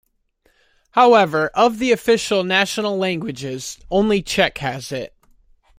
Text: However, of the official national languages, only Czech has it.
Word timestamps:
However, 0.93 1.49
of 1.53 1.77
the 1.77 1.91
official 1.91 2.43
national 2.43 2.97
languages, 2.97 3.77
only 3.91 4.23
Czech 4.23 4.57
has 4.57 4.91
it. 4.91 5.13